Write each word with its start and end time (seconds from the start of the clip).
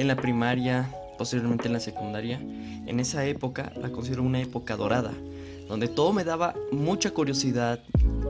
en 0.00 0.08
la 0.08 0.16
primaria, 0.16 0.88
posteriormente 1.18 1.66
en 1.66 1.74
la 1.74 1.80
secundaria, 1.80 2.38
en 2.38 3.00
esa 3.00 3.26
época 3.26 3.70
la 3.76 3.90
considero 3.90 4.22
una 4.22 4.40
época 4.40 4.76
dorada, 4.76 5.12
donde 5.68 5.88
todo 5.88 6.14
me 6.14 6.24
daba 6.24 6.54
mucha 6.72 7.10
curiosidad, 7.10 7.80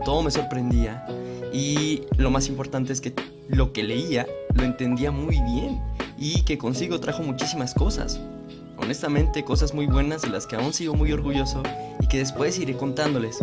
todo 0.05 0.23
me 0.23 0.33
sorprendía 0.33 1.07
y 1.53 2.03
lo 2.17 2.31
más 2.31 2.49
importante 2.49 2.93
es 2.93 3.01
que 3.01 3.15
lo 3.49 3.73
que 3.73 3.85
leía 3.85 4.27
lo 4.53 4.65
entendía 4.65 5.13
muy 5.13 5.41
bien 5.43 5.81
y 6.19 6.43
que 6.43 6.59
consigo 6.59 6.99
trajo 6.99 7.23
muchísimas 7.23 7.73
cosas. 7.73 8.21
Honestamente, 8.77 9.45
cosas 9.45 9.73
muy 9.73 9.87
buenas 9.87 10.23
de 10.23 10.29
las 10.31 10.47
que 10.47 10.57
aún 10.57 10.73
sigo 10.73 10.95
muy 10.95 11.13
orgulloso 11.13 11.63
y 12.01 12.09
que 12.09 12.19
después 12.19 12.59
iré 12.59 12.77
contándoles. 12.77 13.39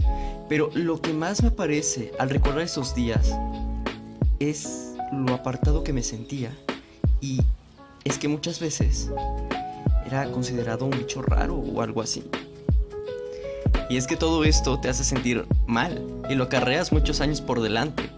Pero 0.50 0.70
lo 0.74 1.00
que 1.00 1.14
más 1.14 1.44
me 1.44 1.52
parece 1.52 2.12
al 2.20 2.30
recordar 2.30 2.62
esos 2.62 2.94
días 2.94 3.34
es 4.40 4.96
lo 5.14 5.34
apartado 5.34 5.84
que 5.84 5.94
me 5.94 6.04
sentía 6.04 6.52
y 7.22 7.40
es 8.04 8.18
que 8.18 8.28
muchas 8.28 8.60
veces 8.60 9.10
era 10.06 10.30
considerado 10.32 10.86
un 10.86 10.92
bicho 10.92 11.22
raro 11.22 11.56
o 11.56 11.82
algo 11.82 12.02
así. 12.02 12.24
Y 13.90 13.98
es 13.98 14.08
que 14.08 14.18
todo 14.18 14.44
esto 14.44 14.80
te 14.80 14.90
hace 14.90 15.04
sentir 15.04 15.46
mal 15.66 16.04
y 16.30 16.36
lo 16.36 16.46
acarreas 16.46 16.92
muchos 16.92 17.22
años 17.22 17.42
por 17.42 17.62
delante. 17.62 18.10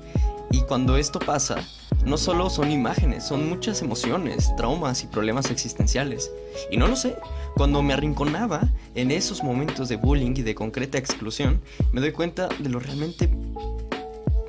Y 0.52 0.61
cuando 0.61 0.97
esto 0.97 1.19
pasa, 1.19 1.57
no 2.05 2.17
solo 2.17 2.50
son 2.50 2.72
imágenes, 2.72 3.23
son 3.23 3.47
muchas 3.50 3.81
emociones, 3.81 4.55
traumas 4.55 5.03
y 5.03 5.07
problemas 5.07 5.52
existenciales. 5.52 6.31
Y 6.72 6.77
no 6.77 6.88
lo 6.88 6.95
sé, 6.95 7.16
cuando 7.55 7.83
me 7.83 7.94
arrinconaba 7.94 8.61
en 8.95 9.11
esos 9.11 9.44
momentos 9.44 9.89
de 9.89 9.97
bullying 9.97 10.33
y 10.35 10.41
de 10.41 10.55
concreta 10.55 10.97
exclusión, 10.97 11.61
me 11.91 12.02
doy 12.02 12.11
cuenta 12.11 12.50
de 12.59 12.69
lo 12.69 12.80
realmente 12.80 13.30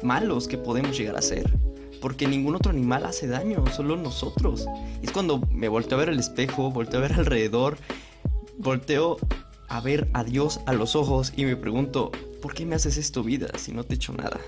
malos 0.02 0.48
que 0.48 0.56
podemos 0.56 0.96
llegar 0.96 1.16
a 1.16 1.22
ser. 1.22 1.52
Porque 2.00 2.26
ningún 2.26 2.54
otro 2.54 2.70
animal 2.70 3.04
hace 3.04 3.26
daño, 3.26 3.64
solo 3.74 3.96
nosotros. 3.96 4.66
Es 5.02 5.12
cuando 5.12 5.38
me 5.50 5.68
volteo 5.68 5.98
a 5.98 6.00
ver 6.00 6.10
al 6.10 6.18
espejo, 6.18 6.70
volteo 6.70 7.00
a 7.00 7.02
ver 7.02 7.12
alrededor, 7.12 7.76
volteo 8.58 9.18
a 9.68 9.80
ver 9.80 10.08
a 10.12 10.24
Dios 10.24 10.60
a 10.66 10.72
los 10.72 10.96
ojos 10.96 11.32
y 11.36 11.44
me 11.44 11.56
pregunto, 11.56 12.10
¿por 12.42 12.54
qué 12.54 12.66
me 12.66 12.74
haces 12.74 12.96
esto 12.96 13.22
vida 13.22 13.48
si 13.56 13.72
no 13.72 13.84
te 13.84 13.94
he 13.94 13.96
hecho 13.96 14.12
nada? 14.12 14.40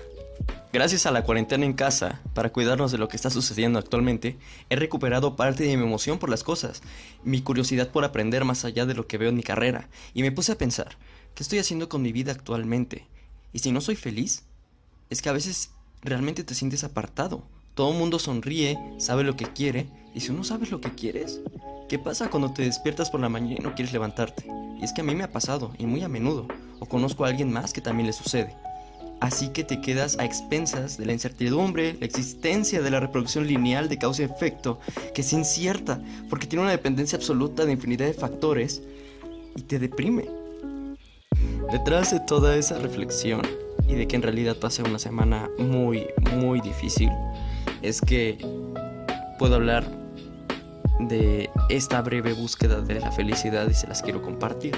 Gracias 0.73 1.05
a 1.05 1.11
la 1.11 1.23
cuarentena 1.23 1.65
en 1.65 1.73
casa, 1.73 2.19
para 2.33 2.51
cuidarnos 2.51 2.91
de 2.91 2.97
lo 2.97 3.07
que 3.07 3.15
está 3.15 3.29
sucediendo 3.29 3.77
actualmente, 3.77 4.37
he 4.69 4.75
recuperado 4.75 5.35
parte 5.35 5.63
de 5.63 5.77
mi 5.77 5.83
emoción 5.83 6.17
por 6.17 6.29
las 6.29 6.43
cosas, 6.43 6.81
mi 7.23 7.41
curiosidad 7.41 7.89
por 7.89 8.03
aprender 8.03 8.43
más 8.43 8.65
allá 8.65 8.87
de 8.87 8.95
lo 8.95 9.05
que 9.05 9.19
veo 9.19 9.29
en 9.29 9.35
mi 9.35 9.43
carrera, 9.43 9.87
y 10.15 10.23
me 10.23 10.31
puse 10.31 10.51
a 10.51 10.57
pensar, 10.57 10.97
¿qué 11.35 11.43
estoy 11.43 11.59
haciendo 11.59 11.89
con 11.89 12.01
mi 12.01 12.11
vida 12.11 12.31
actualmente? 12.31 13.05
Y 13.53 13.59
si 13.59 13.71
no 13.71 13.81
soy 13.81 13.95
feliz, 13.95 14.45
es 15.11 15.21
que 15.21 15.29
a 15.29 15.33
veces 15.33 15.69
realmente 16.03 16.43
te 16.43 16.55
sientes 16.55 16.83
apartado. 16.83 17.41
Todo 17.75 17.91
el 17.91 17.97
mundo 17.97 18.19
sonríe, 18.19 18.77
sabe 18.97 19.23
lo 19.23 19.35
que 19.35 19.45
quiere, 19.45 19.87
y 20.13 20.19
si 20.19 20.31
no 20.31 20.43
sabes 20.43 20.69
lo 20.71 20.79
que 20.79 20.91
quieres, 20.91 21.41
¿qué 21.89 21.97
pasa 21.97 22.29
cuando 22.29 22.53
te 22.53 22.63
despiertas 22.63 23.09
por 23.09 23.19
la 23.19 23.29
mañana 23.29 23.55
y 23.59 23.63
no 23.63 23.73
quieres 23.73 23.93
levantarte? 23.93 24.45
Y 24.79 24.83
es 24.83 24.93
que 24.93 25.01
a 25.01 25.03
mí 25.03 25.15
me 25.15 25.23
ha 25.23 25.31
pasado, 25.31 25.71
y 25.79 25.85
muy 25.85 26.03
a 26.03 26.09
menudo, 26.09 26.47
o 26.79 26.85
conozco 26.85 27.25
a 27.25 27.29
alguien 27.29 27.51
más 27.51 27.73
que 27.73 27.81
también 27.81 28.07
le 28.07 28.13
sucede. 28.13 28.55
Así 29.21 29.47
que 29.49 29.63
te 29.63 29.79
quedas 29.79 30.19
a 30.19 30.25
expensas 30.25 30.97
de 30.97 31.05
la 31.05 31.13
incertidumbre, 31.13 31.95
la 31.99 32.05
existencia 32.05 32.81
de 32.81 32.91
la 32.91 32.99
reproducción 32.99 33.47
lineal 33.47 33.87
de 33.87 33.97
causa 33.97 34.21
y 34.21 34.25
efecto, 34.25 34.79
que 35.15 35.21
es 35.21 35.33
incierta, 35.33 36.01
porque 36.29 36.45
tiene 36.45 36.63
una 36.63 36.71
dependencia 36.71 37.17
absoluta 37.17 37.65
de 37.65 37.71
infinidad 37.71 38.05
de 38.05 38.13
factores, 38.13 38.81
y 39.55 39.61
te 39.61 39.79
deprime. 39.79 40.25
Detrás 41.71 42.11
de 42.11 42.19
toda 42.19 42.57
esa 42.57 42.77
reflexión, 42.77 43.41
y 43.87 43.95
de 43.95 44.07
que 44.07 44.15
en 44.15 44.21
realidad 44.21 44.57
pasé 44.57 44.83
una 44.83 44.99
semana 44.99 45.49
muy, 45.57 46.07
muy 46.35 46.61
difícil, 46.61 47.09
es 47.81 48.01
que 48.01 48.37
puedo 49.39 49.55
hablar 49.55 49.83
de 50.99 51.49
esta 51.69 52.01
breve 52.01 52.33
búsqueda 52.33 52.81
de 52.81 52.99
la 52.99 53.11
felicidad 53.11 53.67
y 53.69 53.73
se 53.73 53.87
las 53.87 54.01
quiero 54.01 54.21
compartir. 54.21 54.75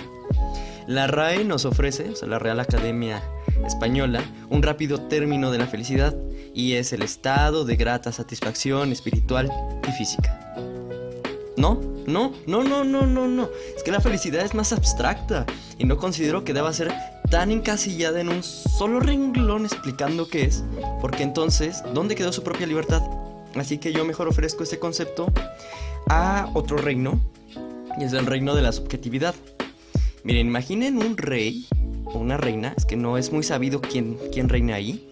La 0.87 1.07
RAE 1.07 1.43
nos 1.43 1.65
ofrece, 1.65 2.09
o 2.09 2.15
sea, 2.15 2.27
la 2.27 2.39
Real 2.39 2.59
Academia 2.59 3.23
Española, 3.65 4.23
un 4.49 4.61
rápido 4.61 5.01
término 5.01 5.51
de 5.51 5.57
la 5.57 5.67
felicidad 5.67 6.15
y 6.53 6.73
es 6.73 6.93
el 6.93 7.01
estado 7.01 7.65
de 7.65 7.75
grata 7.75 8.11
satisfacción 8.11 8.91
espiritual 8.91 9.51
y 9.87 9.91
física. 9.91 10.39
No, 11.57 11.81
no, 12.05 12.33
no, 12.45 12.63
no, 12.63 12.83
no, 12.83 13.05
no, 13.05 13.27
no. 13.27 13.49
Es 13.75 13.83
que 13.83 13.91
la 13.91 14.01
felicidad 14.01 14.45
es 14.45 14.53
más 14.53 14.73
abstracta 14.73 15.45
y 15.77 15.85
no 15.85 15.97
considero 15.97 16.43
que 16.43 16.53
deba 16.53 16.71
ser 16.73 16.93
tan 17.29 17.51
encasillada 17.51 18.21
en 18.21 18.29
un 18.29 18.43
solo 18.43 18.99
renglón 18.99 19.65
explicando 19.65 20.27
qué 20.27 20.45
es, 20.45 20.63
porque 21.01 21.23
entonces, 21.23 21.83
¿dónde 21.93 22.15
quedó 22.15 22.31
su 22.31 22.43
propia 22.43 22.67
libertad? 22.67 23.01
Así 23.55 23.77
que 23.77 23.93
yo 23.93 24.05
mejor 24.05 24.27
ofrezco 24.27 24.63
este 24.63 24.79
concepto 24.79 25.31
a 26.09 26.49
otro 26.53 26.77
reino, 26.77 27.19
y 27.99 28.03
es 28.03 28.13
el 28.13 28.25
reino 28.25 28.55
de 28.55 28.61
la 28.61 28.71
subjetividad. 28.71 29.35
Miren, 30.23 30.47
imaginen 30.47 30.97
un 30.97 31.17
rey 31.17 31.67
o 32.05 32.19
una 32.19 32.37
reina, 32.37 32.73
es 32.77 32.85
que 32.85 32.95
no 32.95 33.17
es 33.17 33.31
muy 33.31 33.43
sabido 33.43 33.81
quién, 33.81 34.17
quién 34.31 34.49
reina 34.49 34.75
ahí, 34.75 35.07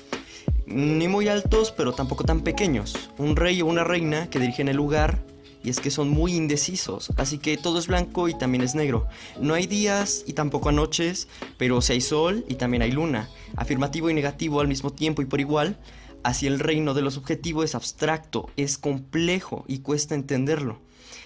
ni 0.65 1.07
muy 1.07 1.27
altos, 1.27 1.71
pero 1.71 1.93
tampoco 1.93 2.23
tan 2.23 2.41
pequeños. 2.41 2.95
Un 3.17 3.35
rey 3.35 3.61
o 3.61 3.65
una 3.65 3.83
reina 3.83 4.29
que 4.29 4.39
dirigen 4.39 4.67
el 4.67 4.77
lugar 4.77 5.19
y 5.63 5.69
es 5.69 5.79
que 5.79 5.91
son 5.91 6.09
muy 6.09 6.35
indecisos, 6.35 7.11
así 7.17 7.37
que 7.37 7.57
todo 7.57 7.79
es 7.79 7.87
blanco 7.87 8.27
y 8.27 8.37
también 8.37 8.63
es 8.63 8.75
negro. 8.75 9.07
No 9.39 9.53
hay 9.53 9.65
días 9.65 10.23
y 10.27 10.33
tampoco 10.33 10.71
noches, 10.71 11.27
pero 11.57 11.81
si 11.81 11.93
hay 11.93 12.01
sol 12.01 12.45
y 12.49 12.55
también 12.55 12.83
hay 12.83 12.91
luna, 12.91 13.29
afirmativo 13.55 14.09
y 14.09 14.13
negativo 14.13 14.59
al 14.59 14.67
mismo 14.67 14.91
tiempo 14.91 15.21
y 15.21 15.25
por 15.25 15.39
igual. 15.39 15.79
Así 16.23 16.47
el 16.47 16.59
reino 16.59 16.93
de 16.93 17.01
lo 17.01 17.11
subjetivo 17.11 17.63
es 17.63 17.75
abstracto, 17.75 18.49
es 18.55 18.77
complejo 18.77 19.65
y 19.67 19.79
cuesta 19.79 20.15
entenderlo. 20.15 20.79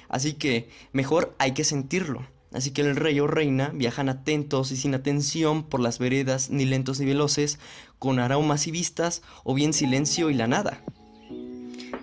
Así 0.09 0.33
que 0.33 0.69
mejor 0.91 1.35
hay 1.37 1.53
que 1.53 1.63
sentirlo. 1.63 2.25
Así 2.53 2.71
que 2.71 2.81
el 2.81 2.95
rey 2.95 3.19
o 3.19 3.27
reina 3.27 3.71
viajan 3.73 4.09
atentos 4.09 4.71
y 4.71 4.77
sin 4.77 4.95
atención 4.95 5.63
por 5.63 5.81
las 5.81 5.99
veredas, 5.99 6.49
ni 6.49 6.65
lentos 6.65 6.99
ni 6.99 7.05
veloces, 7.05 7.59
con 7.99 8.19
aromas 8.19 8.67
y 8.67 8.71
vistas, 8.71 9.21
o 9.43 9.53
bien 9.53 9.73
silencio 9.73 10.29
y 10.29 10.33
la 10.33 10.47
nada. 10.47 10.81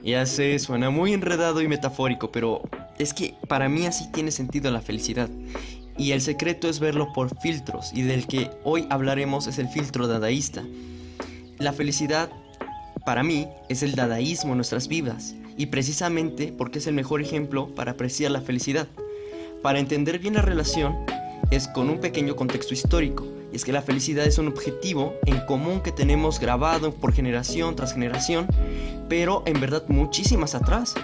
Ya 0.04 0.26
sé, 0.26 0.58
suena 0.58 0.90
muy 0.90 1.14
enredado 1.14 1.62
y 1.62 1.68
metafórico, 1.68 2.30
pero 2.30 2.60
es 2.98 3.14
que 3.14 3.34
para 3.48 3.70
mí 3.70 3.86
así 3.86 4.06
tiene 4.12 4.32
sentido 4.32 4.70
la 4.70 4.82
felicidad. 4.82 5.30
Y 5.96 6.12
el 6.12 6.20
secreto 6.20 6.68
es 6.68 6.78
verlo 6.78 7.10
por 7.14 7.40
filtros, 7.40 7.90
y 7.94 8.02
del 8.02 8.26
que 8.26 8.50
hoy 8.64 8.86
hablaremos 8.90 9.46
es 9.46 9.58
el 9.58 9.66
filtro 9.66 10.06
dadaísta. 10.06 10.62
La 11.58 11.72
felicidad, 11.72 12.30
para 13.06 13.22
mí, 13.22 13.48
es 13.70 13.82
el 13.82 13.94
dadaísmo 13.94 14.50
en 14.50 14.58
nuestras 14.58 14.88
vidas, 14.88 15.34
y 15.56 15.66
precisamente 15.66 16.52
porque 16.52 16.80
es 16.80 16.86
el 16.86 16.94
mejor 16.94 17.22
ejemplo 17.22 17.74
para 17.74 17.92
apreciar 17.92 18.30
la 18.30 18.42
felicidad. 18.42 18.88
Para 19.62 19.78
entender 19.78 20.18
bien 20.18 20.34
la 20.34 20.42
relación, 20.42 20.94
es 21.50 21.66
con 21.66 21.88
un 21.88 22.00
pequeño 22.00 22.36
contexto 22.36 22.74
histórico, 22.74 23.26
y 23.54 23.56
es 23.56 23.64
que 23.64 23.72
la 23.72 23.82
felicidad 23.82 24.26
es 24.26 24.38
un 24.38 24.48
objetivo 24.48 25.14
en 25.26 25.38
común 25.46 25.80
que 25.80 25.92
tenemos 25.92 26.40
grabado 26.40 26.92
por 26.92 27.12
generación 27.12 27.76
tras 27.76 27.94
generación, 27.94 28.48
pero 29.08 29.44
en 29.46 29.60
verdad 29.60 29.84
muchísimas 29.86 30.56
atrás. 30.56 30.94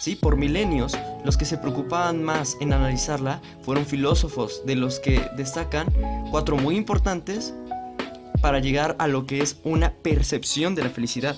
Sí, 0.00 0.16
por 0.16 0.36
milenios, 0.36 0.98
los 1.24 1.36
que 1.36 1.44
se 1.44 1.56
preocupaban 1.56 2.24
más 2.24 2.56
en 2.60 2.72
analizarla 2.72 3.40
fueron 3.62 3.86
filósofos, 3.86 4.66
de 4.66 4.74
los 4.74 4.98
que 4.98 5.24
destacan 5.36 5.86
cuatro 6.32 6.56
muy 6.56 6.76
importantes 6.76 7.54
para 8.42 8.58
llegar 8.58 8.96
a 8.98 9.06
lo 9.06 9.24
que 9.24 9.40
es 9.40 9.58
una 9.62 9.92
percepción 9.92 10.74
de 10.74 10.82
la 10.82 10.90
felicidad. 10.90 11.36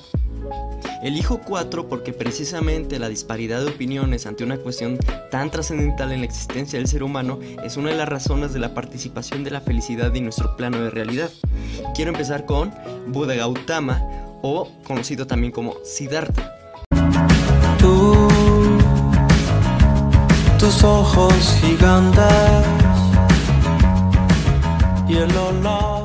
Elijo 1.02 1.38
cuatro 1.38 1.88
porque 1.88 2.12
precisamente 2.12 3.00
la 3.00 3.08
disparidad 3.08 3.60
de 3.60 3.70
opiniones 3.70 4.24
ante 4.26 4.44
una 4.44 4.56
cuestión 4.56 4.98
tan 5.32 5.50
trascendental 5.50 6.12
en 6.12 6.20
la 6.20 6.26
existencia 6.26 6.78
del 6.78 6.86
ser 6.86 7.02
humano 7.02 7.40
es 7.64 7.76
una 7.76 7.90
de 7.90 7.96
las 7.96 8.08
razones 8.08 8.52
de 8.52 8.60
la 8.60 8.72
participación 8.72 9.42
de 9.42 9.50
la 9.50 9.60
felicidad 9.60 10.14
en 10.14 10.24
nuestro 10.24 10.56
plano 10.56 10.80
de 10.80 10.90
realidad. 10.90 11.30
Quiero 11.96 12.12
empezar 12.12 12.46
con 12.46 12.72
Buda 13.08 13.34
Gautama 13.34 14.00
o 14.42 14.70
conocido 14.84 15.26
también 15.26 15.52
como 15.52 15.74
Siddhartha. 15.84 16.54
Tú, 17.80 18.28
tus 20.60 20.84
ojos 20.84 21.34
gigantes 21.60 22.22
y 25.08 25.16
el 25.16 25.36
olor. 25.36 26.01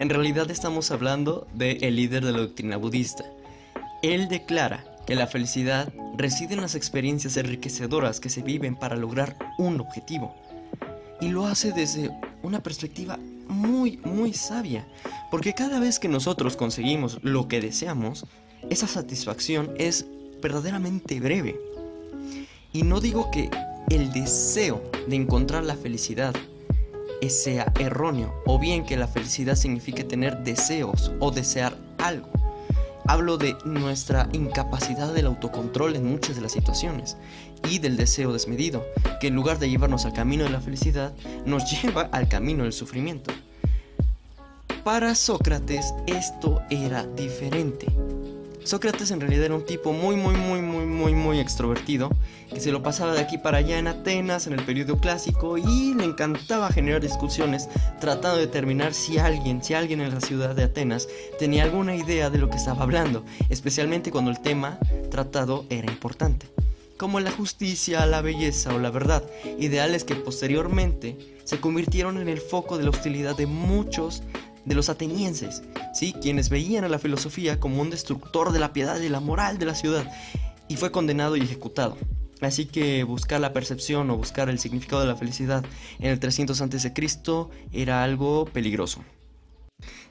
En 0.00 0.08
realidad 0.08 0.50
estamos 0.50 0.90
hablando 0.92 1.46
del 1.52 1.84
el 1.84 1.96
líder 1.96 2.24
de 2.24 2.32
la 2.32 2.38
doctrina 2.38 2.78
budista. 2.78 3.22
Él 4.02 4.28
declara 4.28 4.82
que 5.06 5.14
la 5.14 5.26
felicidad 5.26 5.92
reside 6.16 6.54
en 6.54 6.62
las 6.62 6.74
experiencias 6.74 7.36
enriquecedoras 7.36 8.18
que 8.18 8.30
se 8.30 8.40
viven 8.40 8.76
para 8.76 8.96
lograr 8.96 9.36
un 9.58 9.78
objetivo. 9.78 10.34
Y 11.20 11.28
lo 11.28 11.44
hace 11.44 11.72
desde 11.72 12.10
una 12.42 12.62
perspectiva 12.62 13.18
muy, 13.46 13.98
muy 13.98 14.32
sabia, 14.32 14.88
porque 15.30 15.52
cada 15.52 15.78
vez 15.78 15.98
que 15.98 16.08
nosotros 16.08 16.56
conseguimos 16.56 17.18
lo 17.22 17.46
que 17.46 17.60
deseamos, 17.60 18.24
esa 18.70 18.86
satisfacción 18.86 19.74
es 19.76 20.06
verdaderamente 20.40 21.20
breve. 21.20 21.60
Y 22.72 22.84
no 22.84 23.00
digo 23.00 23.30
que 23.30 23.50
el 23.90 24.10
deseo 24.14 24.82
de 25.08 25.16
encontrar 25.16 25.62
la 25.64 25.76
felicidad 25.76 26.34
sea 27.28 27.70
erróneo, 27.78 28.32
o 28.46 28.58
bien 28.58 28.86
que 28.86 28.96
la 28.96 29.08
felicidad 29.08 29.56
signifique 29.56 30.04
tener 30.04 30.38
deseos 30.38 31.12
o 31.20 31.30
desear 31.30 31.76
algo. 31.98 32.30
Hablo 33.06 33.36
de 33.36 33.56
nuestra 33.64 34.28
incapacidad 34.32 35.12
del 35.12 35.26
autocontrol 35.26 35.96
en 35.96 36.06
muchas 36.06 36.36
de 36.36 36.42
las 36.42 36.52
situaciones 36.52 37.16
y 37.68 37.80
del 37.80 37.96
deseo 37.96 38.32
desmedido, 38.32 38.86
que 39.20 39.26
en 39.26 39.34
lugar 39.34 39.58
de 39.58 39.68
llevarnos 39.68 40.04
al 40.04 40.12
camino 40.12 40.44
de 40.44 40.50
la 40.50 40.60
felicidad, 40.60 41.12
nos 41.44 41.70
lleva 41.82 42.02
al 42.12 42.28
camino 42.28 42.62
del 42.62 42.72
sufrimiento. 42.72 43.32
Para 44.84 45.14
Sócrates 45.14 45.92
esto 46.06 46.62
era 46.70 47.04
diferente. 47.04 47.86
Sócrates 48.64 49.10
en 49.10 49.20
realidad 49.20 49.46
era 49.46 49.54
un 49.54 49.64
tipo 49.64 49.92
muy, 49.92 50.16
muy, 50.16 50.34
muy, 50.34 50.60
muy, 50.60 50.84
muy, 50.84 51.14
muy 51.14 51.40
extrovertido, 51.40 52.10
que 52.52 52.60
se 52.60 52.70
lo 52.70 52.82
pasaba 52.82 53.14
de 53.14 53.20
aquí 53.20 53.38
para 53.38 53.58
allá 53.58 53.78
en 53.78 53.86
Atenas, 53.86 54.46
en 54.46 54.52
el 54.52 54.64
periodo 54.64 54.98
clásico, 54.98 55.56
y 55.56 55.94
le 55.94 56.04
encantaba 56.04 56.70
generar 56.70 57.00
discusiones 57.00 57.68
tratando 58.00 58.36
de 58.36 58.46
determinar 58.46 58.92
si 58.92 59.18
alguien, 59.18 59.64
si 59.64 59.72
alguien 59.72 60.02
en 60.02 60.14
la 60.14 60.20
ciudad 60.20 60.54
de 60.54 60.64
Atenas 60.64 61.08
tenía 61.38 61.64
alguna 61.64 61.96
idea 61.96 62.28
de 62.28 62.38
lo 62.38 62.50
que 62.50 62.58
estaba 62.58 62.82
hablando, 62.82 63.24
especialmente 63.48 64.10
cuando 64.10 64.30
el 64.30 64.40
tema 64.40 64.78
tratado 65.10 65.64
era 65.70 65.90
importante, 65.90 66.46
como 66.98 67.18
la 67.20 67.30
justicia, 67.30 68.04
la 68.04 68.20
belleza 68.20 68.74
o 68.74 68.78
la 68.78 68.90
verdad, 68.90 69.24
ideales 69.58 70.04
que 70.04 70.16
posteriormente 70.16 71.16
se 71.44 71.60
convirtieron 71.60 72.18
en 72.18 72.28
el 72.28 72.40
foco 72.40 72.76
de 72.76 72.84
la 72.84 72.90
hostilidad 72.90 73.36
de 73.36 73.46
muchos 73.46 74.22
de 74.64 74.74
los 74.74 74.88
atenienses, 74.88 75.62
¿sí? 75.94 76.12
quienes 76.12 76.48
veían 76.48 76.84
a 76.84 76.88
la 76.88 76.98
filosofía 76.98 77.60
como 77.60 77.80
un 77.80 77.90
destructor 77.90 78.52
de 78.52 78.60
la 78.60 78.72
piedad 78.72 79.00
y 79.00 79.08
la 79.08 79.20
moral 79.20 79.58
de 79.58 79.66
la 79.66 79.74
ciudad, 79.74 80.10
y 80.68 80.76
fue 80.76 80.92
condenado 80.92 81.36
y 81.36 81.40
ejecutado. 81.40 81.96
Así 82.40 82.66
que 82.66 83.04
buscar 83.04 83.40
la 83.40 83.52
percepción 83.52 84.08
o 84.10 84.16
buscar 84.16 84.48
el 84.48 84.58
significado 84.58 85.02
de 85.02 85.08
la 85.08 85.16
felicidad 85.16 85.64
en 85.98 86.10
el 86.10 86.20
300 86.20 86.60
a.C. 86.60 86.92
era 87.72 88.02
algo 88.02 88.46
peligroso. 88.46 89.04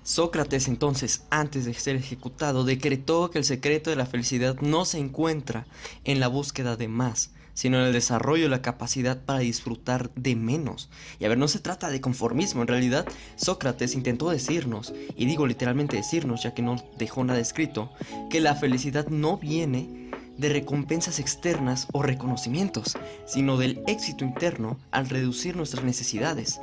Sócrates 0.03 0.67
entonces, 0.67 1.23
antes 1.29 1.65
de 1.65 1.73
ser 1.73 1.95
ejecutado, 1.95 2.63
decretó 2.63 3.29
que 3.29 3.39
el 3.39 3.45
secreto 3.45 3.89
de 3.89 3.95
la 3.95 4.05
felicidad 4.05 4.55
no 4.61 4.85
se 4.85 4.97
encuentra 4.97 5.67
en 6.03 6.19
la 6.19 6.27
búsqueda 6.27 6.75
de 6.75 6.87
más, 6.87 7.31
sino 7.59 7.77
en 7.77 7.87
el 7.87 7.91
desarrollo 7.91 8.43
de 8.43 8.49
la 8.49 8.61
capacidad 8.61 9.21
para 9.25 9.39
disfrutar 9.39 10.13
de 10.15 10.33
menos. 10.37 10.87
Y 11.19 11.25
a 11.25 11.27
ver, 11.27 11.37
no 11.37 11.49
se 11.49 11.59
trata 11.59 11.89
de 11.89 11.99
conformismo, 11.99 12.61
en 12.61 12.69
realidad 12.69 13.05
Sócrates 13.35 13.95
intentó 13.95 14.29
decirnos, 14.29 14.93
y 15.17 15.25
digo 15.25 15.45
literalmente 15.45 15.97
decirnos, 15.97 16.43
ya 16.43 16.53
que 16.53 16.61
no 16.61 16.77
dejó 16.97 17.21
nada 17.25 17.41
escrito, 17.41 17.91
que 18.29 18.39
la 18.39 18.55
felicidad 18.55 19.09
no 19.09 19.35
viene 19.35 20.09
de 20.37 20.47
recompensas 20.47 21.19
externas 21.19 21.87
o 21.91 22.01
reconocimientos, 22.01 22.97
sino 23.25 23.57
del 23.57 23.83
éxito 23.87 24.23
interno 24.23 24.79
al 24.91 25.09
reducir 25.09 25.57
nuestras 25.57 25.83
necesidades, 25.83 26.61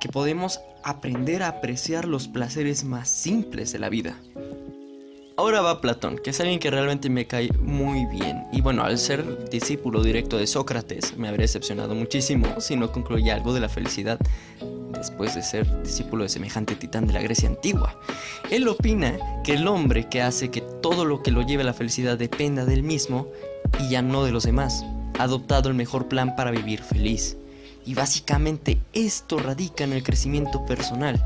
que 0.00 0.08
podemos 0.08 0.60
aprender 0.84 1.42
a 1.42 1.48
apreciar 1.48 2.04
los 2.04 2.28
placeres 2.28 2.84
más 2.84 3.08
simples 3.08 3.72
de 3.72 3.80
la 3.80 3.88
vida. 3.88 4.16
Ahora 5.36 5.62
va 5.62 5.80
Platón, 5.80 6.18
que 6.18 6.30
es 6.30 6.38
alguien 6.38 6.60
que 6.60 6.70
realmente 6.70 7.10
me 7.10 7.26
cae 7.26 7.50
muy 7.58 8.06
bien. 8.06 8.44
Y 8.52 8.60
bueno, 8.60 8.84
al 8.84 8.98
ser 8.98 9.48
discípulo 9.50 10.00
directo 10.00 10.38
de 10.38 10.46
Sócrates, 10.46 11.16
me 11.16 11.26
habría 11.26 11.42
decepcionado 11.42 11.96
muchísimo 11.96 12.60
si 12.60 12.76
no 12.76 12.92
concluía 12.92 13.34
algo 13.34 13.52
de 13.52 13.58
la 13.58 13.68
felicidad 13.68 14.20
después 14.96 15.34
de 15.34 15.42
ser 15.42 15.82
discípulo 15.82 16.22
de 16.22 16.28
semejante 16.28 16.76
titán 16.76 17.08
de 17.08 17.14
la 17.14 17.20
Grecia 17.20 17.48
antigua. 17.48 18.00
Él 18.48 18.68
opina 18.68 19.18
que 19.42 19.54
el 19.54 19.66
hombre 19.66 20.08
que 20.08 20.22
hace 20.22 20.52
que 20.52 20.60
todo 20.60 21.04
lo 21.04 21.20
que 21.24 21.32
lo 21.32 21.42
lleve 21.42 21.64
a 21.64 21.66
la 21.66 21.74
felicidad 21.74 22.16
dependa 22.16 22.64
del 22.64 22.84
mismo 22.84 23.26
y 23.80 23.88
ya 23.88 24.02
no 24.02 24.22
de 24.24 24.30
los 24.30 24.44
demás, 24.44 24.84
ha 25.18 25.24
adoptado 25.24 25.68
el 25.68 25.74
mejor 25.74 26.06
plan 26.06 26.36
para 26.36 26.52
vivir 26.52 26.80
feliz. 26.80 27.36
Y 27.84 27.94
básicamente 27.94 28.78
esto 28.92 29.38
radica 29.38 29.82
en 29.82 29.94
el 29.94 30.04
crecimiento 30.04 30.64
personal. 30.64 31.20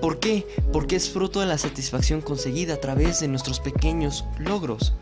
¿Por 0.00 0.20
qué? 0.20 0.46
Porque 0.72 0.96
es 0.96 1.10
fruto 1.10 1.40
de 1.40 1.46
la 1.46 1.58
satisfacción 1.58 2.20
conseguida 2.20 2.74
a 2.74 2.80
través 2.80 3.20
de 3.20 3.28
nuestros 3.28 3.60
pequeños 3.60 4.24
logros, 4.38 4.92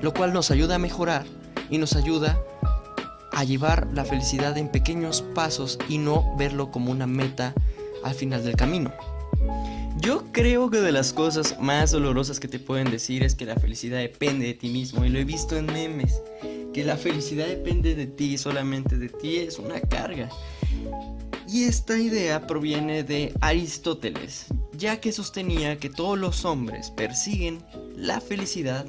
lo 0.00 0.14
cual 0.14 0.32
nos 0.32 0.50
ayuda 0.50 0.76
a 0.76 0.78
mejorar 0.78 1.24
y 1.70 1.78
nos 1.78 1.94
ayuda 1.94 2.40
a 3.32 3.44
llevar 3.44 3.88
la 3.92 4.04
felicidad 4.04 4.56
en 4.56 4.68
pequeños 4.68 5.22
pasos 5.34 5.78
y 5.88 5.98
no 5.98 6.34
verlo 6.36 6.70
como 6.70 6.90
una 6.90 7.06
meta 7.06 7.54
al 8.02 8.14
final 8.14 8.44
del 8.44 8.56
camino. 8.56 8.92
Yo 10.00 10.24
creo 10.32 10.70
que 10.70 10.80
de 10.80 10.92
las 10.92 11.12
cosas 11.12 11.56
más 11.60 11.90
dolorosas 11.92 12.40
que 12.40 12.48
te 12.48 12.58
pueden 12.58 12.90
decir 12.90 13.22
es 13.22 13.34
que 13.34 13.46
la 13.46 13.56
felicidad 13.56 13.98
depende 13.98 14.46
de 14.46 14.54
ti 14.54 14.68
mismo 14.68 15.04
y 15.04 15.08
lo 15.08 15.18
he 15.18 15.24
visto 15.24 15.56
en 15.56 15.66
memes. 15.66 16.20
Que 16.72 16.84
la 16.84 16.96
felicidad 16.96 17.46
depende 17.46 17.94
de 17.94 18.06
ti, 18.06 18.36
solamente 18.36 18.98
de 18.98 19.08
ti, 19.08 19.36
es 19.36 19.58
una 19.58 19.80
carga. 19.80 20.28
Y 21.46 21.64
esta 21.64 21.98
idea 21.98 22.46
proviene 22.46 23.04
de 23.04 23.34
Aristóteles, 23.42 24.46
ya 24.72 25.00
que 25.00 25.12
sostenía 25.12 25.78
que 25.78 25.90
todos 25.90 26.18
los 26.18 26.44
hombres 26.46 26.90
persiguen 26.90 27.62
la 27.94 28.20
felicidad 28.20 28.86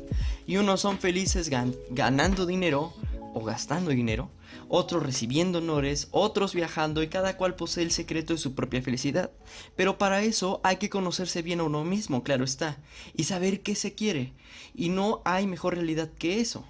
y 0.48 0.58
unos 0.58 0.80
son 0.80 0.98
felices 0.98 1.50
ganando 1.90 2.46
dinero 2.46 2.94
o 3.34 3.44
gastando 3.44 3.92
dinero, 3.92 4.32
otros 4.70 5.04
recibiendo 5.04 5.58
honores, 5.58 6.08
otros 6.12 6.56
viajando 6.56 7.04
y 7.04 7.10
cada 7.10 7.36
cual 7.36 7.56
posee 7.56 7.84
el 7.84 7.92
secreto 7.92 8.32
de 8.34 8.40
su 8.40 8.56
propia 8.56 8.82
felicidad. 8.82 9.32
Pero 9.76 9.98
para 9.98 10.24
eso 10.24 10.62
hay 10.64 10.78
que 10.78 10.90
conocerse 10.90 11.42
bien 11.42 11.60
a 11.60 11.64
uno 11.64 11.84
mismo, 11.84 12.24
claro 12.24 12.46
está, 12.46 12.78
y 13.16 13.26
saber 13.26 13.62
qué 13.62 13.76
se 13.76 13.96
quiere. 13.96 14.34
Y 14.74 14.90
no 14.90 15.22
hay 15.26 15.46
mejor 15.46 15.76
realidad 15.76 16.10
que 16.18 16.40
eso. 16.40 16.66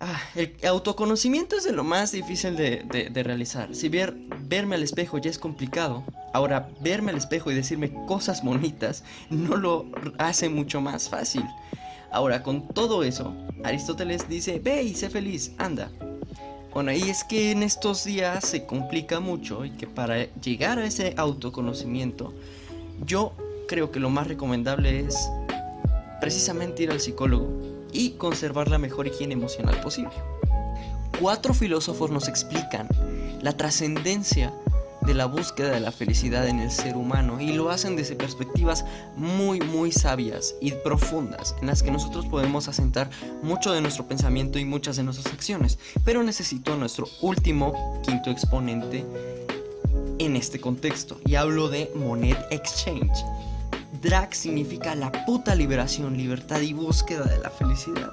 Ah, 0.00 0.20
el 0.36 0.54
autoconocimiento 0.64 1.56
es 1.56 1.64
de 1.64 1.72
lo 1.72 1.82
más 1.82 2.12
difícil 2.12 2.54
de, 2.54 3.10
realizar. 3.24 3.74
Si 3.74 3.88
ver, 3.88 4.14
verme 4.42 4.76
al 4.76 4.84
espejo 4.84 5.18
ya 5.18 5.28
es 5.28 5.40
complicado, 5.40 6.04
ahora 6.32 6.68
verme 6.80 7.10
al 7.10 7.16
espejo 7.16 7.50
y 7.50 7.54
decirme 7.54 7.92
cosas 8.06 8.44
bonitas 8.44 9.02
no 9.28 9.56
lo 9.56 9.86
hace 10.18 10.48
mucho 10.48 10.80
más 10.80 11.08
fácil. 11.08 11.44
Ahora, 12.12 12.44
con 12.44 12.68
todo 12.68 13.02
eso, 13.02 13.34
Aristóteles 13.64 14.28
dice, 14.28 14.60
ve 14.60 14.84
y 14.84 14.94
sé 14.94 15.10
feliz, 15.10 15.52
anda. 15.58 15.90
Bueno, 16.72 16.92
y 16.92 17.02
es 17.02 17.24
que 17.24 17.50
en 17.50 17.64
estos 17.64 18.04
días 18.04 18.44
se 18.44 18.66
complica 18.66 19.18
mucho 19.18 19.64
y 19.64 19.70
que 19.70 19.88
para 19.88 20.32
llegar 20.34 20.78
a 20.78 20.86
ese 20.86 21.14
autoconocimiento, 21.16 22.32
yo 23.04 23.32
creo 23.66 23.90
que 23.90 23.98
lo 23.98 24.10
más 24.10 24.28
recomendable 24.28 25.00
es 25.00 25.28
precisamente 26.20 26.84
ir 26.84 26.92
al 26.92 27.00
psicólogo 27.00 27.57
y 27.92 28.10
conservar 28.12 28.68
la 28.68 28.78
mejor 28.78 29.06
higiene 29.06 29.34
emocional 29.34 29.80
posible. 29.80 30.12
Cuatro 31.20 31.54
filósofos 31.54 32.10
nos 32.10 32.28
explican 32.28 32.88
la 33.42 33.56
trascendencia 33.56 34.52
de 35.02 35.14
la 35.14 35.26
búsqueda 35.26 35.70
de 35.70 35.80
la 35.80 35.90
felicidad 35.90 36.46
en 36.48 36.58
el 36.60 36.70
ser 36.70 36.96
humano 36.96 37.40
y 37.40 37.52
lo 37.52 37.70
hacen 37.70 37.96
desde 37.96 38.14
perspectivas 38.14 38.84
muy 39.16 39.60
muy 39.60 39.90
sabias 39.90 40.54
y 40.60 40.72
profundas 40.72 41.54
en 41.60 41.68
las 41.68 41.82
que 41.82 41.90
nosotros 41.90 42.26
podemos 42.26 42.68
asentar 42.68 43.08
mucho 43.42 43.72
de 43.72 43.80
nuestro 43.80 44.06
pensamiento 44.06 44.58
y 44.58 44.64
muchas 44.64 44.96
de 44.96 45.04
nuestras 45.04 45.32
acciones. 45.32 45.78
Pero 46.04 46.22
necesito 46.22 46.76
nuestro 46.76 47.08
último 47.22 48.00
quinto 48.04 48.30
exponente 48.30 49.04
en 50.18 50.36
este 50.36 50.60
contexto 50.60 51.18
y 51.24 51.36
hablo 51.36 51.68
de 51.68 51.90
Monet 51.94 52.38
Exchange 52.50 53.24
Drag 54.00 54.32
significa 54.32 54.94
la 54.94 55.10
puta 55.26 55.56
liberación, 55.56 56.16
libertad 56.16 56.60
y 56.60 56.72
búsqueda 56.72 57.24
de 57.24 57.38
la 57.38 57.50
felicidad. 57.50 58.12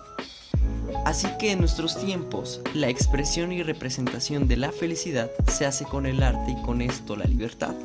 Así 1.05 1.27
que 1.37 1.51
en 1.51 1.59
nuestros 1.59 1.99
tiempos, 1.99 2.61
la 2.73 2.89
expresión 2.89 3.51
y 3.51 3.61
representación 3.61 4.47
de 4.47 4.57
la 4.57 4.71
felicidad 4.71 5.29
se 5.47 5.67
hace 5.67 5.85
con 5.85 6.07
el 6.07 6.23
arte 6.23 6.51
y 6.51 6.61
con 6.63 6.81
esto 6.81 7.15
la 7.15 7.25
libertad. 7.25 7.75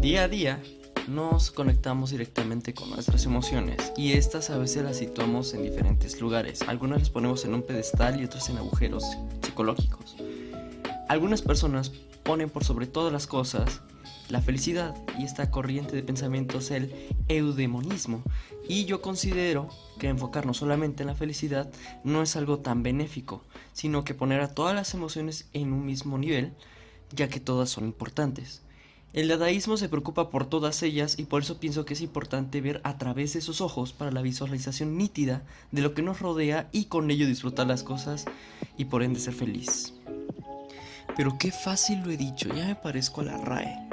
Día 0.00 0.22
a 0.22 0.28
día 0.28 0.62
nos 1.08 1.50
conectamos 1.50 2.10
directamente 2.10 2.74
con 2.74 2.90
nuestras 2.90 3.24
emociones 3.24 3.92
y 3.96 4.12
estas 4.12 4.48
a 4.50 4.58
veces 4.58 4.84
las 4.84 4.98
situamos 4.98 5.52
en 5.54 5.64
diferentes 5.64 6.20
lugares. 6.20 6.62
Algunas 6.68 7.00
las 7.00 7.10
ponemos 7.10 7.44
en 7.44 7.54
un 7.54 7.62
pedestal 7.62 8.20
y 8.20 8.24
otras 8.24 8.48
en 8.50 8.58
agujeros 8.58 9.04
psicológicos. 9.42 10.16
Algunas 11.08 11.42
personas 11.42 11.90
ponen 12.22 12.50
por 12.50 12.62
sobre 12.62 12.86
todas 12.86 13.12
las 13.12 13.26
cosas 13.26 13.80
la 14.30 14.40
felicidad 14.40 14.94
y 15.18 15.24
esta 15.24 15.50
corriente 15.50 15.96
de 15.96 16.02
pensamiento 16.02 16.58
es 16.58 16.70
el 16.70 16.94
eudemonismo. 17.28 18.22
Y 18.68 18.84
yo 18.84 19.02
considero 19.02 19.68
que 19.98 20.08
enfocarnos 20.08 20.58
solamente 20.58 21.02
en 21.02 21.08
la 21.08 21.14
felicidad 21.14 21.70
no 22.04 22.22
es 22.22 22.36
algo 22.36 22.60
tan 22.60 22.82
benéfico, 22.82 23.44
sino 23.72 24.04
que 24.04 24.14
poner 24.14 24.40
a 24.40 24.54
todas 24.54 24.74
las 24.74 24.94
emociones 24.94 25.48
en 25.52 25.72
un 25.72 25.84
mismo 25.84 26.16
nivel, 26.16 26.52
ya 27.14 27.28
que 27.28 27.40
todas 27.40 27.70
son 27.70 27.84
importantes. 27.84 28.62
El 29.12 29.26
dadaísmo 29.26 29.76
se 29.76 29.88
preocupa 29.88 30.30
por 30.30 30.46
todas 30.46 30.84
ellas 30.84 31.18
y 31.18 31.24
por 31.24 31.42
eso 31.42 31.58
pienso 31.58 31.84
que 31.84 31.94
es 31.94 32.00
importante 32.00 32.60
ver 32.60 32.80
a 32.84 32.96
través 32.96 33.32
de 33.32 33.40
sus 33.40 33.60
ojos 33.60 33.92
para 33.92 34.12
la 34.12 34.22
visualización 34.22 34.96
nítida 34.96 35.42
de 35.72 35.82
lo 35.82 35.94
que 35.94 36.02
nos 36.02 36.20
rodea 36.20 36.68
y 36.70 36.84
con 36.84 37.10
ello 37.10 37.26
disfrutar 37.26 37.66
las 37.66 37.82
cosas 37.82 38.26
y 38.78 38.84
por 38.84 39.02
ende 39.02 39.18
ser 39.18 39.34
feliz. 39.34 39.94
Pero 41.16 41.36
qué 41.40 41.50
fácil 41.50 42.02
lo 42.04 42.12
he 42.12 42.16
dicho, 42.16 42.54
ya 42.54 42.66
me 42.66 42.76
parezco 42.76 43.22
a 43.22 43.24
la 43.24 43.36
RAE 43.38 43.89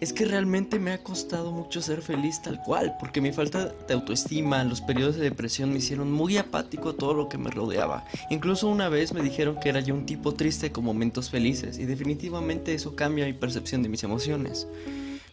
es 0.00 0.12
que 0.12 0.24
realmente 0.24 0.78
me 0.78 0.92
ha 0.92 1.02
costado 1.02 1.52
mucho 1.52 1.82
ser 1.82 2.00
feliz 2.00 2.40
tal 2.42 2.60
cual, 2.62 2.96
porque 2.98 3.20
mi 3.20 3.32
falta 3.32 3.66
de 3.66 3.94
autoestima, 3.94 4.64
los 4.64 4.80
periodos 4.80 5.16
de 5.16 5.24
depresión 5.24 5.72
me 5.72 5.78
hicieron 5.78 6.10
muy 6.10 6.38
apático 6.38 6.90
a 6.90 6.96
todo 6.96 7.12
lo 7.12 7.28
que 7.28 7.36
me 7.38 7.50
rodeaba. 7.50 8.04
Incluso 8.30 8.68
una 8.68 8.88
vez 8.88 9.12
me 9.12 9.22
dijeron 9.22 9.58
que 9.60 9.68
era 9.68 9.80
yo 9.80 9.94
un 9.94 10.06
tipo 10.06 10.32
triste 10.34 10.72
con 10.72 10.84
momentos 10.84 11.28
felices, 11.28 11.78
y 11.78 11.84
definitivamente 11.84 12.74
eso 12.74 12.96
cambia 12.96 13.26
mi 13.26 13.34
percepción 13.34 13.82
de 13.82 13.90
mis 13.90 14.02
emociones. 14.02 14.66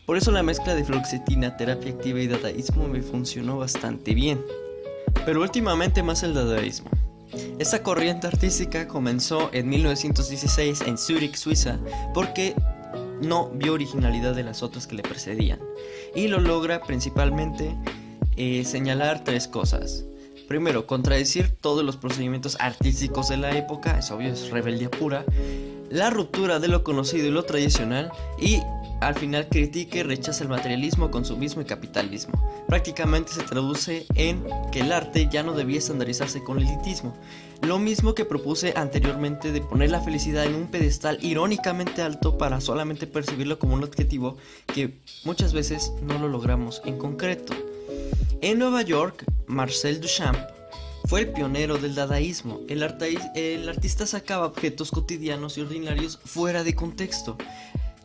Por 0.05 0.17
eso 0.17 0.31
la 0.31 0.43
mezcla 0.43 0.75
de 0.75 0.83
fluoxetina, 0.83 1.57
terapia 1.57 1.91
activa 1.91 2.19
y 2.19 2.27
dadaísmo 2.27 2.87
me 2.87 3.01
funcionó 3.01 3.57
bastante 3.57 4.13
bien. 4.13 4.41
Pero 5.25 5.41
últimamente 5.41 6.03
más 6.03 6.23
el 6.23 6.33
dadaísmo. 6.33 6.89
Esta 7.59 7.83
corriente 7.83 8.27
artística 8.27 8.87
comenzó 8.87 9.49
en 9.51 9.67
1916 9.67 10.81
en 10.81 10.97
Zurich, 10.97 11.35
Suiza, 11.35 11.77
porque 12.13 12.55
no 13.21 13.49
vio 13.49 13.73
originalidad 13.73 14.35
de 14.35 14.43
las 14.43 14.63
otras 14.63 14.87
que 14.87 14.95
le 14.95 15.03
precedían. 15.03 15.59
Y 16.15 16.27
lo 16.27 16.39
logra 16.39 16.81
principalmente 16.81 17.75
eh, 18.35 18.63
señalar 18.65 19.23
tres 19.23 19.47
cosas. 19.47 20.05
Primero, 20.47 20.87
contradecir 20.87 21.51
todos 21.59 21.83
los 21.83 21.97
procedimientos 21.97 22.55
artísticos 22.59 23.27
de 23.27 23.37
la 23.37 23.57
época, 23.57 23.99
es 23.99 24.11
obvio, 24.11 24.31
es 24.31 24.49
rebeldía 24.49 24.89
pura. 24.89 25.25
La 25.89 26.09
ruptura 26.09 26.59
de 26.59 26.69
lo 26.69 26.83
conocido 26.83 27.27
y 27.27 27.31
lo 27.31 27.43
tradicional. 27.43 28.11
Y 28.39 28.61
al 28.99 29.15
final 29.15 29.47
critica 29.47 29.99
y 29.99 30.03
rechaza 30.03 30.43
el 30.43 30.49
materialismo, 30.49 31.11
consumismo 31.11 31.61
y 31.61 31.65
capitalismo. 31.65 32.33
Prácticamente 32.67 33.31
se 33.31 33.43
traduce 33.43 34.05
en 34.15 34.43
que 34.71 34.81
el 34.81 34.91
arte 34.91 35.27
ya 35.31 35.43
no 35.43 35.53
debía 35.53 35.77
estandarizarse 35.77 36.43
con 36.43 36.59
el 36.59 36.67
elitismo. 36.67 37.15
Lo 37.61 37.79
mismo 37.79 38.13
que 38.13 38.25
propuse 38.25 38.73
anteriormente 38.75 39.51
de 39.51 39.61
poner 39.61 39.91
la 39.91 40.01
felicidad 40.01 40.45
en 40.45 40.55
un 40.55 40.67
pedestal 40.67 41.17
irónicamente 41.21 42.01
alto 42.01 42.37
para 42.37 42.61
solamente 42.61 43.07
percibirlo 43.07 43.59
como 43.59 43.73
un 43.73 43.83
objetivo 43.83 44.37
que 44.73 44.97
muchas 45.25 45.53
veces 45.53 45.91
no 46.01 46.19
lo 46.19 46.27
logramos 46.27 46.81
en 46.85 46.97
concreto. 46.97 47.53
En 48.41 48.59
Nueva 48.59 48.83
York, 48.83 49.25
Marcel 49.47 50.01
Duchamp 50.01 50.37
fue 51.05 51.21
el 51.21 51.29
pionero 51.29 51.77
del 51.77 51.95
dadaísmo. 51.95 52.59
El, 52.67 52.83
el 53.35 53.69
artista 53.69 54.05
sacaba 54.05 54.45
objetos 54.45 54.91
cotidianos 54.91 55.57
y 55.57 55.61
ordinarios 55.61 56.19
fuera 56.23 56.63
de 56.63 56.75
contexto 56.75 57.37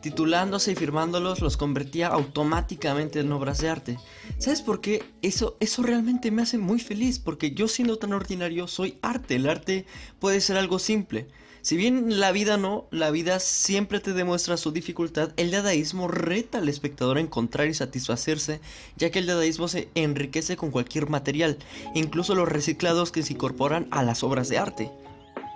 titulándose 0.03 0.73
y 0.73 0.75
firmándolos 0.75 1.39
los 1.39 1.55
convertía 1.55 2.07
automáticamente 2.07 3.21
en 3.21 3.31
obras 3.31 3.59
de 3.59 3.69
arte. 3.69 3.97
¿Sabes 4.37 4.61
por 4.61 4.81
qué? 4.81 5.01
Eso, 5.21 5.55
eso 5.61 5.81
realmente 5.81 6.29
me 6.29 6.41
hace 6.41 6.57
muy 6.57 6.81
feliz, 6.81 7.19
porque 7.19 7.51
yo 7.51 7.69
siendo 7.69 7.97
tan 7.97 8.11
ordinario 8.11 8.67
soy 8.67 8.99
arte. 9.01 9.35
El 9.35 9.47
arte 9.49 9.85
puede 10.19 10.41
ser 10.41 10.57
algo 10.57 10.77
simple. 10.77 11.29
Si 11.61 11.77
bien 11.77 12.19
la 12.19 12.33
vida 12.33 12.57
no, 12.57 12.85
la 12.91 13.11
vida 13.11 13.39
siempre 13.39 14.01
te 14.01 14.11
demuestra 14.11 14.57
su 14.57 14.73
dificultad, 14.73 15.31
el 15.37 15.51
dadaísmo 15.51 16.09
reta 16.09 16.57
al 16.57 16.67
espectador 16.67 17.15
a 17.15 17.21
encontrar 17.21 17.69
y 17.69 17.73
satisfacerse, 17.73 18.59
ya 18.97 19.09
que 19.09 19.19
el 19.19 19.27
dadaísmo 19.27 19.69
se 19.69 19.87
enriquece 19.95 20.57
con 20.57 20.69
cualquier 20.69 21.07
material, 21.07 21.57
incluso 21.95 22.35
los 22.35 22.49
reciclados 22.49 23.13
que 23.13 23.23
se 23.23 23.31
incorporan 23.31 23.87
a 23.91 24.03
las 24.03 24.21
obras 24.21 24.49
de 24.49 24.57
arte. 24.57 24.91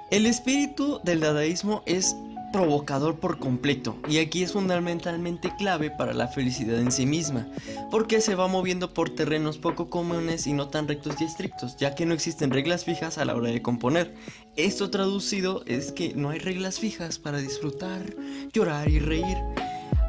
El 0.10 0.26
espíritu 0.26 1.02
del 1.04 1.20
dadaísmo 1.20 1.84
es 1.86 2.16
provocador 2.52 3.20
por 3.20 3.40
completo 3.40 3.98
y 4.08 4.20
aquí 4.20 4.44
es 4.44 4.54
fundamentalmente 4.54 5.54
clave 5.58 5.92
para 5.92 6.14
la 6.14 6.28
felicidad 6.28 6.80
en 6.80 6.92
sí 6.92 7.06
misma, 7.06 7.48
porque 7.92 8.22
se 8.22 8.36
va 8.36 8.48
moviendo 8.48 8.94
por 8.94 9.10
terrenos 9.10 9.58
poco 9.58 9.90
comunes 9.90 10.48
y 10.48 10.54
no 10.54 10.70
tan 10.70 10.88
rectos 10.88 11.20
y 11.20 11.26
estrictos, 11.26 11.78
ya 11.78 11.96
que 11.96 12.06
no 12.06 12.14
existen 12.14 12.52
reglas 12.52 12.86
fijas 12.86 13.18
a 13.18 13.26
la 13.26 13.36
hora 13.36 13.50
de 13.50 13.62
componer. 13.62 14.16
Esto 14.56 14.90
traducido 14.90 15.64
es 15.66 15.92
que 15.92 16.14
no 16.16 16.30
hay 16.30 16.40
reglas 16.40 16.80
fijas 16.80 17.20
para 17.20 17.40
disfrutar, 17.40 18.02
llorar 18.54 18.90
y 18.90 19.00
reír. 19.00 19.38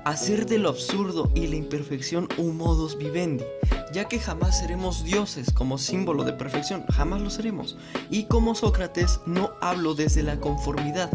Hacer 0.04 0.46
de 0.46 0.58
lo 0.58 0.70
absurdo 0.70 1.30
y 1.34 1.48
la 1.48 1.56
imperfección 1.56 2.28
un 2.38 2.56
modus 2.56 2.96
vivendi, 2.96 3.44
ya 3.92 4.06
que 4.06 4.18
jamás 4.18 4.60
seremos 4.60 5.04
dioses 5.04 5.52
como 5.52 5.76
símbolo 5.76 6.24
de 6.24 6.32
perfección, 6.32 6.86
jamás 6.86 7.20
lo 7.20 7.28
seremos. 7.28 7.76
Y 8.08 8.24
como 8.24 8.54
Sócrates 8.54 9.20
no 9.26 9.50
hablo 9.60 9.94
desde 9.94 10.22
la 10.22 10.40
conformidad, 10.40 11.10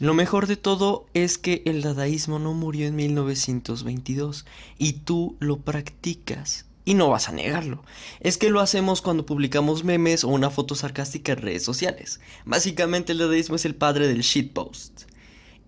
lo 0.00 0.14
mejor 0.14 0.46
de 0.46 0.56
todo 0.56 1.06
es 1.12 1.36
que 1.36 1.62
el 1.66 1.82
dadaísmo 1.82 2.38
no 2.38 2.54
murió 2.54 2.86
en 2.86 2.96
1922 2.96 4.46
y 4.78 4.94
tú 4.94 5.36
lo 5.40 5.58
practicas. 5.58 6.64
Y 6.86 6.94
no 6.94 7.10
vas 7.10 7.28
a 7.28 7.32
negarlo. 7.32 7.84
Es 8.20 8.38
que 8.38 8.48
lo 8.48 8.60
hacemos 8.60 9.02
cuando 9.02 9.26
publicamos 9.26 9.84
memes 9.84 10.24
o 10.24 10.28
una 10.28 10.48
foto 10.48 10.74
sarcástica 10.74 11.32
en 11.32 11.42
redes 11.42 11.64
sociales. 11.64 12.18
Básicamente 12.46 13.12
el 13.12 13.18
dadaísmo 13.18 13.56
es 13.56 13.66
el 13.66 13.74
padre 13.74 14.08
del 14.08 14.22
shitpost. 14.22 15.02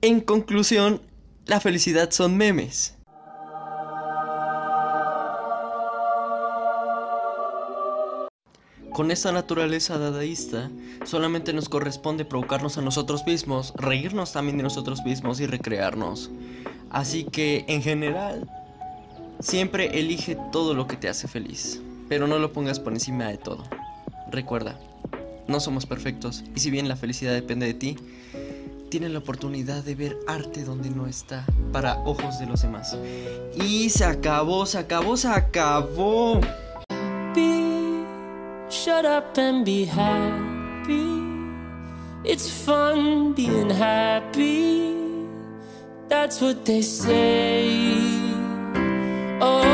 En 0.00 0.22
conclusión, 0.22 1.02
la 1.44 1.60
felicidad 1.60 2.10
son 2.10 2.38
memes. 2.38 2.94
Con 8.92 9.10
esta 9.10 9.32
naturaleza 9.32 9.96
dadaísta, 9.96 10.70
solamente 11.06 11.54
nos 11.54 11.70
corresponde 11.70 12.26
provocarnos 12.26 12.76
a 12.76 12.82
nosotros 12.82 13.24
mismos, 13.26 13.72
reírnos 13.74 14.32
también 14.32 14.58
de 14.58 14.62
nosotros 14.62 15.02
mismos 15.02 15.40
y 15.40 15.46
recrearnos. 15.46 16.30
Así 16.90 17.24
que, 17.24 17.64
en 17.68 17.80
general, 17.80 18.46
siempre 19.40 19.98
elige 19.98 20.36
todo 20.52 20.74
lo 20.74 20.86
que 20.86 20.98
te 20.98 21.08
hace 21.08 21.26
feliz, 21.26 21.80
pero 22.10 22.26
no 22.26 22.38
lo 22.38 22.52
pongas 22.52 22.80
por 22.80 22.92
encima 22.92 23.28
de 23.28 23.38
todo. 23.38 23.64
Recuerda, 24.30 24.78
no 25.48 25.58
somos 25.58 25.86
perfectos 25.86 26.44
y 26.54 26.60
si 26.60 26.70
bien 26.70 26.86
la 26.86 26.96
felicidad 26.96 27.32
depende 27.32 27.64
de 27.64 27.74
ti, 27.74 27.96
tienes 28.90 29.10
la 29.10 29.20
oportunidad 29.20 29.82
de 29.82 29.94
ver 29.94 30.18
arte 30.26 30.64
donde 30.64 30.90
no 30.90 31.06
está 31.06 31.46
para 31.72 31.96
ojos 32.04 32.38
de 32.38 32.46
los 32.46 32.60
demás. 32.60 32.94
Y 33.56 33.88
se 33.88 34.04
acabó, 34.04 34.66
se 34.66 34.76
acabó, 34.76 35.16
se 35.16 35.28
acabó. 35.28 36.40
Shut 38.92 39.06
up 39.06 39.38
and 39.38 39.64
be 39.64 39.84
happy. 39.86 41.08
It's 42.24 42.46
fun 42.64 43.32
being 43.32 43.70
happy. 43.70 44.92
That's 46.08 46.42
what 46.42 46.66
they 46.66 46.82
say. 46.82 47.70
Oh, 49.40 49.71